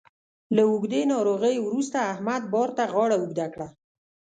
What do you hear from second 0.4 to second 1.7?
له اوږدې ناروغۍ